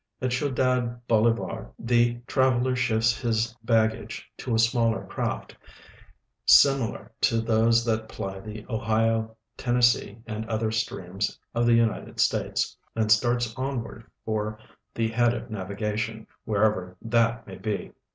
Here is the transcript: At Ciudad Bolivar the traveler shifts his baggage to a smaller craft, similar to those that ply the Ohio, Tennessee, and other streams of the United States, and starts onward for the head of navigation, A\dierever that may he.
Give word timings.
At 0.19 0.33
Ciudad 0.33 1.05
Bolivar 1.07 1.73
the 1.77 2.21
traveler 2.25 2.75
shifts 2.75 3.15
his 3.19 3.55
baggage 3.63 4.27
to 4.37 4.55
a 4.55 4.57
smaller 4.57 5.05
craft, 5.05 5.55
similar 6.43 7.11
to 7.21 7.39
those 7.39 7.85
that 7.85 8.09
ply 8.09 8.39
the 8.39 8.65
Ohio, 8.67 9.37
Tennessee, 9.57 10.17
and 10.25 10.43
other 10.47 10.71
streams 10.71 11.37
of 11.53 11.67
the 11.67 11.75
United 11.75 12.19
States, 12.19 12.75
and 12.95 13.11
starts 13.11 13.55
onward 13.55 14.03
for 14.25 14.57
the 14.95 15.07
head 15.07 15.35
of 15.35 15.51
navigation, 15.51 16.25
A\dierever 16.47 16.95
that 17.03 17.45
may 17.45 17.59
he. 17.63 17.91